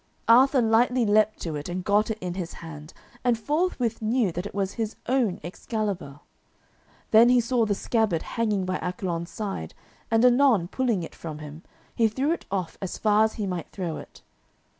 [0.27, 2.91] Arthur lightly leaped to it and got it in his hand,
[3.23, 6.21] and forthwith knew that it was his own Excalibur.
[7.11, 9.75] Then he saw the scabbard hanging by Accolon's side,
[10.09, 11.61] and anon pulling it from him,
[11.93, 14.23] he threw it off as far as he might throw it.